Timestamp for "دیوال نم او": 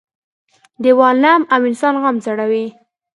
0.83-1.61